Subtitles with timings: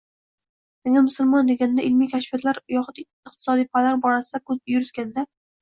[0.87, 5.33] Nega “musulmon” deganda ilmiy kashfiyotlar yoxud iqtisodiy fanlar borasida so‘z yuritilganda b